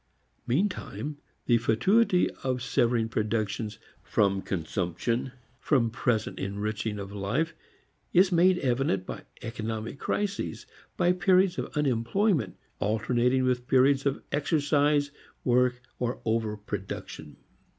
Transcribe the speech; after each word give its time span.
Meantime 0.47 1.19
the 1.45 1.59
fatuity 1.59 2.27
of 2.43 2.63
severing 2.63 3.07
production 3.07 3.69
from 4.01 4.41
consumption, 4.41 5.31
from 5.59 5.91
present 5.91 6.39
enriching 6.39 6.97
of 6.97 7.11
life, 7.11 7.53
is 8.11 8.31
made 8.31 8.57
evident 8.57 9.05
by 9.05 9.21
economic 9.43 9.99
crises, 9.99 10.65
by 10.97 11.11
periods 11.11 11.59
of 11.59 11.71
unemployment 11.77 12.57
alternating 12.79 13.43
with 13.43 13.67
periods 13.67 14.07
of 14.07 14.23
exercise, 14.31 15.11
work 15.43 15.79
or 15.99 16.19
"over 16.25 16.57
production." 16.57 17.37